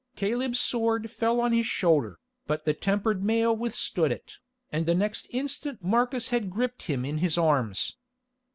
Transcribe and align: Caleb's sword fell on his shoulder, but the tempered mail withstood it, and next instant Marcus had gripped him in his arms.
Caleb's 0.15 0.59
sword 0.59 1.11
fell 1.11 1.39
on 1.39 1.53
his 1.53 1.67
shoulder, 1.67 2.17
but 2.47 2.65
the 2.65 2.73
tempered 2.73 3.23
mail 3.23 3.55
withstood 3.55 4.11
it, 4.11 4.39
and 4.71 4.87
next 4.97 5.27
instant 5.29 5.83
Marcus 5.83 6.29
had 6.29 6.49
gripped 6.49 6.81
him 6.85 7.05
in 7.05 7.19
his 7.19 7.37
arms. 7.37 7.97